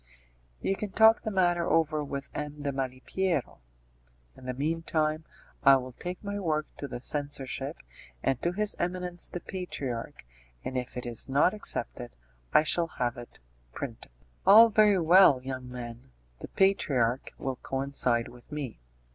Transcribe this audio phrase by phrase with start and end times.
[0.61, 2.63] "You can talk the matter over with M.
[2.63, 3.59] de Malipiero.
[4.33, 5.25] In the meantime
[5.61, 7.77] I will take my work to the censorship,
[8.23, 10.25] and to His Eminence the Patriarch,
[10.65, 12.15] and if it is not accepted
[12.51, 13.39] I shall have it
[13.73, 14.09] printed."
[14.43, 16.09] "All very well, young man.
[16.39, 18.79] The patriarch will coincide with me."